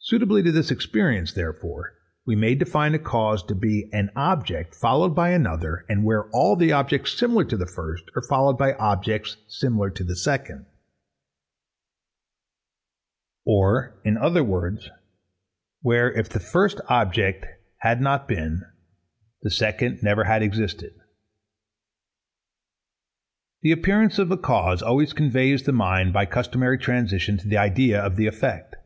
[0.00, 1.94] Suitably to this experience, therefore,
[2.26, 6.54] we may define a cause to be _an object, followed by another, and where all
[6.54, 10.66] the objects similar to the first are followed by objects similar to the second_.
[13.44, 14.90] Or in other words
[15.82, 17.46] where, if the first object
[17.78, 18.62] had not been,
[19.42, 20.94] the second never had existed.
[23.62, 27.58] The appearance of a cause always conveys the mind, by a customary transition, to the
[27.58, 28.76] idea of the effect.